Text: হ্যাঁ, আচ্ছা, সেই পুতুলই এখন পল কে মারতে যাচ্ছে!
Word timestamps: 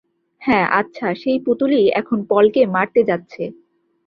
হ্যাঁ, 0.41 0.65
আচ্ছা, 0.71 1.07
সেই 1.15 1.39
পুতুলই 1.39 1.85
এখন 1.91 2.19
পল 2.29 2.45
কে 2.51 2.61
মারতে 2.65 3.01
যাচ্ছে! 3.03 3.43